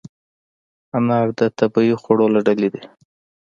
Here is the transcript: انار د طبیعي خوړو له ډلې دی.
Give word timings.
انار 0.97 1.27
د 1.39 1.41
طبیعي 1.59 1.95
خوړو 2.01 2.27
له 2.35 2.39
ډلې 2.47 2.69
دی. 2.73 2.83